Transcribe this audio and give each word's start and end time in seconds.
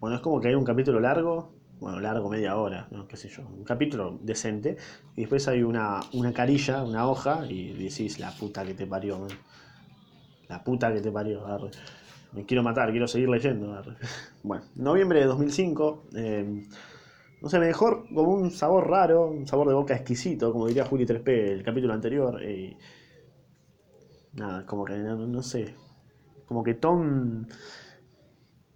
Bueno, 0.00 0.16
es 0.16 0.22
como 0.22 0.40
que 0.40 0.48
hay 0.48 0.54
un 0.54 0.64
capítulo 0.64 0.98
largo, 0.98 1.52
bueno, 1.78 2.00
largo, 2.00 2.30
media 2.30 2.56
hora, 2.56 2.88
no, 2.90 3.06
qué 3.06 3.18
sé 3.18 3.28
yo, 3.28 3.42
un 3.46 3.64
capítulo 3.64 4.18
decente, 4.22 4.78
y 5.14 5.20
después 5.20 5.46
hay 5.46 5.62
una, 5.62 6.00
una 6.14 6.32
carilla, 6.32 6.82
una 6.82 7.06
hoja, 7.06 7.44
y 7.46 7.74
decís, 7.74 8.18
la 8.18 8.30
puta 8.30 8.64
que 8.64 8.72
te 8.72 8.86
parió, 8.86 9.18
man. 9.18 9.28
La 10.48 10.64
puta 10.64 10.92
que 10.92 11.00
te 11.00 11.12
parió, 11.12 11.46
arre. 11.46 11.70
Me 12.32 12.46
quiero 12.46 12.62
matar, 12.62 12.90
quiero 12.90 13.06
seguir 13.06 13.28
leyendo. 13.28 13.82
Bueno, 14.42 14.64
noviembre 14.74 15.20
de 15.20 15.26
2005, 15.26 16.04
eh, 16.16 16.66
no 17.42 17.48
sé, 17.50 17.58
me 17.58 17.66
dejó 17.66 18.06
como 18.14 18.32
un 18.32 18.50
sabor 18.50 18.88
raro, 18.88 19.26
un 19.26 19.46
sabor 19.46 19.68
de 19.68 19.74
boca 19.74 19.94
exquisito, 19.94 20.50
como 20.50 20.66
diría 20.66 20.86
Juli 20.86 21.04
3P 21.04 21.28
el 21.28 21.62
capítulo 21.62 21.92
anterior, 21.92 22.42
y 22.42 22.74
nada, 24.32 24.64
como 24.64 24.86
que 24.86 24.96
no, 24.96 25.26
no 25.26 25.42
sé, 25.42 25.74
como 26.46 26.64
que 26.64 26.72
Tom 26.72 27.44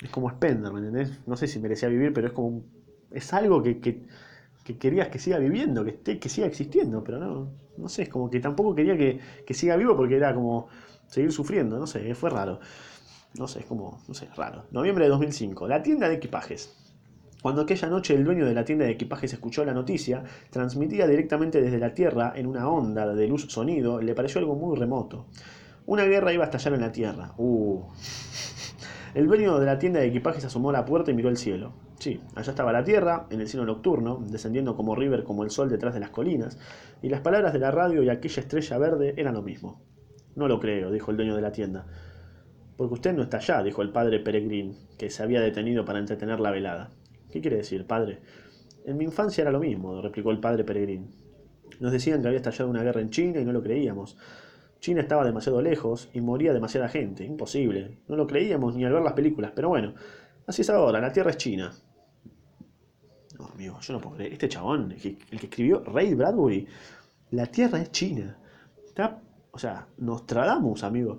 es 0.00 0.10
como 0.10 0.30
Spender, 0.30 0.72
¿me 0.72 0.80
entendés? 0.80 1.20
No 1.26 1.36
sé 1.36 1.46
si 1.46 1.58
merecía 1.58 1.88
vivir, 1.88 2.12
pero 2.12 2.28
es 2.28 2.32
como 2.32 2.64
es 3.10 3.32
algo 3.32 3.62
que, 3.62 3.80
que, 3.80 4.06
que 4.64 4.78
querías 4.78 5.08
que 5.08 5.18
siga 5.18 5.38
viviendo, 5.38 5.84
que 5.84 5.90
esté, 5.90 6.18
que 6.18 6.28
siga 6.28 6.46
existiendo, 6.46 7.02
pero 7.02 7.18
no, 7.18 7.50
no 7.76 7.88
sé, 7.88 8.02
es 8.02 8.08
como 8.08 8.30
que 8.30 8.40
tampoco 8.40 8.74
quería 8.74 8.96
que, 8.96 9.20
que 9.46 9.54
siga 9.54 9.76
vivo 9.76 9.96
porque 9.96 10.16
era 10.16 10.34
como 10.34 10.68
seguir 11.06 11.32
sufriendo, 11.32 11.78
no 11.78 11.86
sé, 11.86 12.14
fue 12.14 12.30
raro. 12.30 12.60
No 13.38 13.48
sé, 13.48 13.60
es 13.60 13.66
como, 13.66 14.00
no 14.08 14.14
sé, 14.14 14.28
raro. 14.36 14.64
Noviembre 14.70 15.04
de 15.04 15.10
2005, 15.10 15.68
la 15.68 15.82
tienda 15.82 16.08
de 16.08 16.14
equipajes. 16.14 16.74
Cuando 17.42 17.62
aquella 17.62 17.88
noche 17.88 18.14
el 18.14 18.24
dueño 18.24 18.46
de 18.46 18.54
la 18.54 18.64
tienda 18.64 18.86
de 18.86 18.92
equipajes 18.92 19.32
escuchó 19.32 19.64
la 19.64 19.74
noticia, 19.74 20.24
transmitida 20.50 21.06
directamente 21.06 21.60
desde 21.60 21.78
la 21.78 21.92
Tierra 21.92 22.32
en 22.34 22.46
una 22.46 22.68
onda 22.68 23.14
de 23.14 23.28
luz 23.28 23.46
sonido, 23.48 24.00
le 24.00 24.14
pareció 24.14 24.40
algo 24.40 24.56
muy 24.56 24.76
remoto. 24.76 25.26
Una 25.84 26.04
guerra 26.04 26.32
iba 26.32 26.44
a 26.44 26.46
estallar 26.46 26.74
en 26.74 26.80
la 26.80 26.92
Tierra. 26.92 27.34
Uh. 27.36 27.82
El 29.16 29.28
dueño 29.28 29.58
de 29.58 29.64
la 29.64 29.78
tienda 29.78 30.00
de 30.00 30.08
equipajes 30.08 30.44
asomó 30.44 30.68
a 30.68 30.74
la 30.74 30.84
puerta 30.84 31.10
y 31.10 31.14
miró 31.14 31.30
el 31.30 31.38
cielo. 31.38 31.72
Sí, 31.98 32.20
allá 32.34 32.50
estaba 32.50 32.70
la 32.70 32.84
Tierra, 32.84 33.26
en 33.30 33.40
el 33.40 33.48
cielo 33.48 33.64
nocturno, 33.64 34.22
descendiendo 34.28 34.76
como 34.76 34.94
River 34.94 35.24
como 35.24 35.42
el 35.42 35.48
sol 35.48 35.70
detrás 35.70 35.94
de 35.94 36.00
las 36.00 36.10
colinas, 36.10 36.58
y 37.00 37.08
las 37.08 37.22
palabras 37.22 37.54
de 37.54 37.58
la 37.58 37.70
radio 37.70 38.02
y 38.02 38.10
aquella 38.10 38.42
estrella 38.42 38.76
verde 38.76 39.14
eran 39.16 39.32
lo 39.32 39.40
mismo. 39.40 39.80
No 40.34 40.48
lo 40.48 40.60
creo, 40.60 40.90
dijo 40.90 41.10
el 41.10 41.16
dueño 41.16 41.34
de 41.34 41.40
la 41.40 41.50
tienda. 41.50 41.86
Porque 42.76 42.92
usted 42.92 43.14
no 43.14 43.22
está 43.22 43.38
allá, 43.38 43.62
dijo 43.62 43.80
el 43.80 43.90
padre 43.90 44.20
Peregrín, 44.20 44.76
que 44.98 45.08
se 45.08 45.22
había 45.22 45.40
detenido 45.40 45.86
para 45.86 45.98
entretener 45.98 46.38
la 46.38 46.50
velada. 46.50 46.90
¿Qué 47.32 47.40
quiere 47.40 47.56
decir, 47.56 47.86
padre? 47.86 48.18
En 48.84 48.98
mi 48.98 49.04
infancia 49.04 49.40
era 49.40 49.50
lo 49.50 49.60
mismo, 49.60 50.02
replicó 50.02 50.30
el 50.30 50.40
padre 50.40 50.62
Peregrín. 50.62 51.08
Nos 51.80 51.90
decían 51.90 52.20
que 52.20 52.28
había 52.28 52.40
estallado 52.40 52.68
una 52.68 52.82
guerra 52.82 53.00
en 53.00 53.08
China 53.08 53.40
y 53.40 53.46
no 53.46 53.52
lo 53.52 53.62
creíamos. 53.62 54.18
China 54.86 55.00
estaba 55.00 55.24
demasiado 55.24 55.60
lejos 55.60 56.08
y 56.12 56.20
moría 56.20 56.52
demasiada 56.52 56.88
gente. 56.88 57.24
Imposible. 57.24 57.98
No 58.06 58.14
lo 58.14 58.24
creíamos 58.24 58.76
ni 58.76 58.84
al 58.84 58.92
ver 58.92 59.02
las 59.02 59.14
películas. 59.14 59.50
Pero 59.52 59.68
bueno, 59.68 59.94
así 60.46 60.62
es 60.62 60.70
ahora. 60.70 61.00
La 61.00 61.12
Tierra 61.12 61.30
es 61.30 61.38
China. 61.38 61.72
No, 63.36 63.46
amigo, 63.46 63.80
yo 63.80 63.92
no 63.94 64.00
puedo 64.00 64.14
creer. 64.14 64.34
Este 64.34 64.48
chabón, 64.48 64.92
el 64.92 65.00
que, 65.00 65.18
escribió 65.32 65.82
Ray 65.82 66.14
Bradbury, 66.14 66.68
la 67.32 67.46
Tierra 67.46 67.80
es 67.80 67.90
China. 67.90 68.38
Está, 68.86 69.20
o 69.50 69.58
sea, 69.58 69.88
Nostradamus, 69.98 70.84
amigo. 70.84 71.18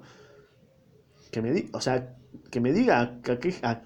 Que 1.29 1.41
me, 1.41 1.51
di, 1.51 1.69
o 1.73 1.81
sea, 1.81 2.15
que 2.49 2.61
me 2.61 2.71
diga 2.71 3.01
a, 3.01 3.69
a, 3.69 3.81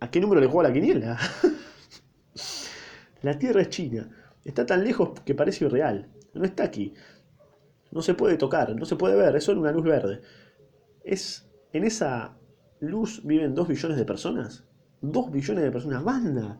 a 0.00 0.10
qué 0.10 0.18
número 0.18 0.40
le 0.40 0.46
juega 0.46 0.70
la 0.70 0.74
quiniela. 0.74 1.18
la 3.20 3.38
Tierra 3.38 3.60
es 3.60 3.68
China. 3.68 4.08
Está 4.46 4.64
tan 4.64 4.82
lejos 4.82 5.20
que 5.26 5.34
parece 5.34 5.66
irreal. 5.66 6.08
No 6.32 6.42
está 6.46 6.64
aquí. 6.64 6.94
No 7.90 8.02
se 8.02 8.14
puede 8.14 8.36
tocar, 8.36 8.74
no 8.76 8.84
se 8.84 8.96
puede 8.96 9.16
ver, 9.16 9.34
es 9.36 9.44
solo 9.44 9.60
una 9.60 9.72
luz 9.72 9.84
verde. 9.84 10.20
Es. 11.02 11.46
En 11.72 11.84
esa 11.84 12.36
luz 12.80 13.22
viven 13.24 13.54
dos 13.54 13.68
billones 13.68 13.96
de 13.96 14.04
personas. 14.04 14.64
Dos 15.00 15.30
billones 15.30 15.64
de 15.64 15.70
personas. 15.70 16.04
¡Banda! 16.04 16.58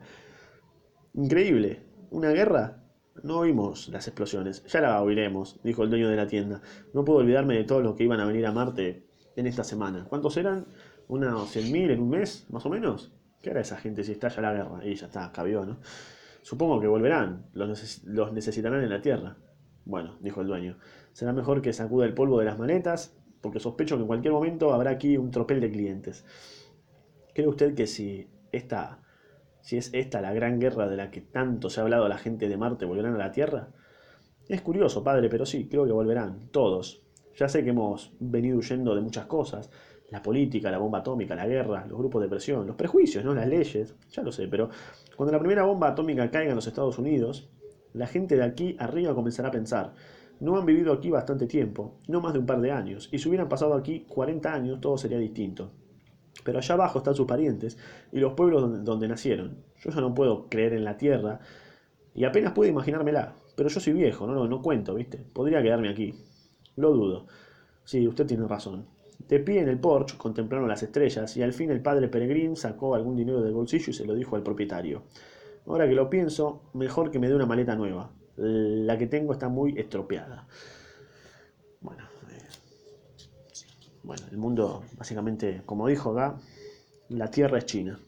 Increíble. 1.15 1.83
¿Una 2.11 2.31
guerra? 2.31 2.85
No 3.23 3.39
oímos 3.39 3.89
las 3.89 4.07
explosiones. 4.07 4.65
Ya 4.67 4.81
la 4.81 5.03
oiremos, 5.03 5.61
dijo 5.63 5.83
el 5.83 5.91
dueño 5.91 6.09
de 6.09 6.17
la 6.17 6.27
tienda. 6.27 6.63
No 6.95 7.05
puedo 7.05 7.19
olvidarme 7.19 7.55
de 7.55 7.65
todos 7.65 7.83
los 7.83 7.97
que 7.97 8.05
iban 8.05 8.21
a 8.21 8.25
venir 8.25 8.47
a 8.47 8.53
Marte 8.53 9.07
en 9.37 9.47
esta 9.47 9.65
semana. 9.65 10.07
¿Cuántos 10.09 10.37
eran? 10.37 10.67
¿Unos 11.09 11.55
100.000 11.55 11.91
en 11.91 12.01
un 12.01 12.11
mes, 12.11 12.47
más 12.51 12.65
o 12.65 12.71
menos? 12.71 13.13
¿Qué 13.43 13.51
hará 13.51 13.61
esa 13.61 13.77
gente 13.77 14.05
si 14.05 14.13
estalla 14.13 14.43
la 14.43 14.53
guerra? 14.53 14.81
Y 14.85 14.95
ya 14.95 15.07
está, 15.07 15.33
cabió, 15.33 15.65
¿no? 15.67 15.79
Supongo 16.43 16.81
que 16.81 16.87
volverán. 16.87 17.47
Los 17.53 18.33
necesitarán 18.33 18.83
en 18.83 18.91
la 18.91 19.01
Tierra. 19.01 19.37
Bueno, 19.85 20.17
dijo 20.21 20.41
el 20.41 20.47
dueño. 20.47 20.79
Será 21.13 21.33
mejor 21.33 21.63
que 21.63 21.73
sacuda 21.73 22.07
el 22.07 22.15
polvo 22.15 22.39
de 22.39 22.45
las 22.45 22.59
maletas, 22.59 23.17
porque 23.41 23.61
sospecho 23.61 23.97
que 23.97 24.03
en 24.03 24.07
cualquier 24.07 24.33
momento 24.33 24.73
habrá 24.73 24.91
aquí 24.91 25.17
un 25.17 25.31
tropel 25.31 25.61
de 25.61 25.71
clientes. 25.71 26.25
¿Cree 27.35 27.49
usted 27.49 27.75
que 27.75 27.87
si 27.87 28.29
esta, 28.53 29.03
si 29.61 29.77
es 29.77 29.91
esta 29.95 30.21
la 30.21 30.33
gran 30.33 30.61
guerra 30.61 30.89
de 30.89 30.97
la 30.97 31.11
que 31.11 31.21
tanto 31.21 31.71
se 31.71 31.81
ha 31.81 31.85
hablado 31.85 32.09
la 32.09 32.19
gente 32.19 32.49
de 32.49 32.57
Marte, 32.57 32.85
volverán 32.85 33.15
a 33.15 33.19
la 33.19 33.33
Tierra? 33.33 33.69
Es 34.49 34.63
curioso, 34.63 35.05
padre, 35.05 35.29
pero 35.29 35.47
sí, 35.47 35.69
creo 35.69 35.87
que 35.87 35.93
volverán, 35.93 36.49
todos. 36.51 37.03
Ya 37.37 37.49
sé 37.49 37.63
que 37.63 37.71
hemos 37.71 38.13
venido 38.19 38.59
huyendo 38.59 38.95
de 38.95 39.01
muchas 39.01 39.27
cosas, 39.27 39.71
la 40.11 40.23
política, 40.23 40.71
la 40.71 40.79
bomba 40.79 40.99
atómica, 40.99 41.35
la 41.35 41.47
guerra, 41.47 41.87
los 41.87 41.97
grupos 41.97 42.21
de 42.23 42.29
presión, 42.29 42.67
los 42.67 42.77
prejuicios, 42.77 43.25
¿no? 43.25 43.33
las 43.33 43.47
leyes, 43.47 43.95
ya 44.11 44.23
lo 44.23 44.33
sé, 44.33 44.49
pero 44.49 44.69
cuando 45.17 45.33
la 45.33 45.39
primera 45.39 45.63
bomba 45.63 45.89
atómica 45.89 46.29
caiga 46.31 46.51
en 46.51 46.57
los 46.57 46.67
Estados 46.67 46.99
Unidos, 46.99 47.49
la 47.93 48.07
gente 48.07 48.37
de 48.37 48.45
aquí 48.45 48.77
arriba 48.79 49.15
comenzará 49.15 49.49
a 49.49 49.53
pensar, 49.53 49.95
no 50.41 50.57
han 50.57 50.67
vivido 50.67 50.93
aquí 50.93 51.11
bastante 51.11 51.47
tiempo, 51.47 51.99
no 52.09 52.21
más 52.21 52.33
de 52.33 52.39
un 52.39 52.47
par 52.47 52.61
de 52.61 52.73
años, 52.73 53.09
y 53.13 53.19
si 53.19 53.29
hubieran 53.29 53.49
pasado 53.49 53.75
aquí 53.75 54.07
40 54.09 54.53
años 54.53 54.81
todo 54.81 54.97
sería 54.97 55.19
distinto. 55.19 55.71
Pero 56.45 56.59
allá 56.59 56.75
abajo 56.75 56.99
están 56.99 57.15
sus 57.15 57.27
parientes 57.27 57.77
y 58.13 58.19
los 58.19 58.33
pueblos 58.33 58.85
donde, 58.85 59.09
nacieron. 59.09 59.59
Yo 59.79 59.91
ya 59.91 60.01
no 60.01 60.15
puedo 60.15 60.49
creer 60.49 60.73
en 60.73 60.85
la 60.85 60.97
tierra 60.97 61.41
y 62.15 62.25
apenas 62.25 62.53
puedo 62.53 62.71
imaginármela. 62.71 63.35
Pero 63.57 63.69
yo 63.69 63.81
soy 63.81 63.93
viejo, 63.93 64.27
no, 64.27 64.35
no, 64.35 64.47
no 64.47 64.63
cuento, 64.63 64.95
¿viste? 64.95 65.19
Podría 65.19 65.63
quedarme 65.63 65.91
aquí. 65.91 66.15
Lo 66.77 66.93
dudo. 66.93 67.27
Sí, 67.85 68.07
usted 68.09 68.27
tiene 68.27 68.47
razón. 68.47 68.87
De 69.29 69.39
pie 69.39 69.61
en 69.61 69.69
el 69.69 69.79
porche 69.79 70.17
contemplaron 70.17 70.69
las 70.69 70.83
estrellas 70.83 71.37
y 71.37 71.43
al 71.43 71.53
fin 71.53 71.71
el 71.71 71.83
padre 71.83 72.09
Peregrín 72.09 72.57
sacó 72.57 72.95
algún 72.95 73.17
dinero 73.17 73.43
del 73.43 73.53
bolsillo 73.53 73.91
y 73.91 73.95
se 73.95 74.07
lo 74.07 74.15
dijo 74.15 74.37
al 74.37 74.43
propietario. 74.43 75.03
Ahora 75.67 75.89
que 75.89 75.95
lo 75.95 76.11
pienso, 76.11 76.63
mejor 76.73 77.11
que 77.11 77.19
me 77.19 77.29
dé 77.29 77.35
una 77.35 77.47
maleta 77.47 77.77
nueva. 77.77 78.11
La 78.37 78.97
que 78.99 79.07
tengo 79.07 79.33
está 79.33 79.49
muy 79.49 79.79
estropeada. 79.79 80.47
Bueno, 81.81 82.05
eh, 82.31 82.49
bueno, 84.03 84.23
el 84.31 84.39
mundo, 84.39 84.83
básicamente, 84.97 85.63
como 85.67 85.87
dijo 85.87 86.13
acá, 86.13 86.39
la 87.09 87.31
tierra 87.31 87.59
es 87.59 87.67
China. 87.67 88.01